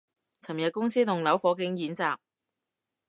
[0.39, 2.17] 尋日公司棟樓火警演習